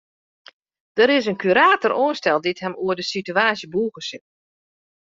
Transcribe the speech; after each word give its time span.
Der 0.97 1.09
is 1.17 1.25
in 1.31 1.39
kurator 1.41 1.93
oansteld 2.03 2.43
dy't 2.43 2.61
him 2.63 2.73
oer 2.83 2.95
de 2.97 3.05
sitewaasje 3.09 3.67
bûge 3.73 4.01
sil. 4.09 4.23